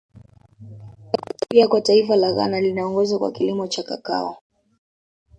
Pia 1.49 1.67
kwa 1.67 1.81
taifa 1.81 2.15
la 2.15 2.33
Ghana 2.33 2.61
linaongoza 2.61 3.19
kwa 3.19 3.31
kilimo 3.31 3.67
cha 3.67 3.83
Kakao 3.83 4.37